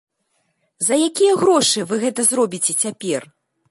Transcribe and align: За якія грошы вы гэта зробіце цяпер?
За 0.87 0.95
якія 1.09 1.33
грошы 1.43 1.87
вы 1.93 2.03
гэта 2.07 2.21
зробіце 2.33 2.73
цяпер? 2.85 3.21